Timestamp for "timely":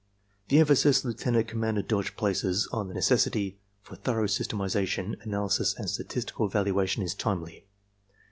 7.13-7.67